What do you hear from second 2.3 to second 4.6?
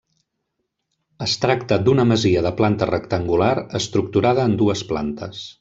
de planta rectangular estructurada